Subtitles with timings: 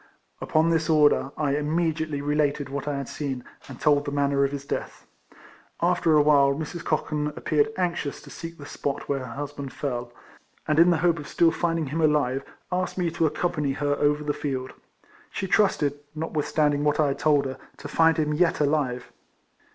[0.41, 4.51] Upon this order I immediately related what I had seen, and told the manner of
[4.51, 5.05] his death.
[5.79, 6.83] After awhile Mrs.
[6.83, 10.11] Cochan appeared anxious to seek the spot where her husband fell,
[10.67, 14.23] and in the hope of still finding him alive, asked me to accompany her over
[14.23, 14.73] the field.
[15.29, 19.11] She trusted, notwithstanding what I had told her, to find him yet alive.